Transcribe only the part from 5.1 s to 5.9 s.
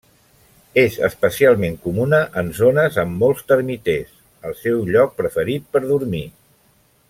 preferit per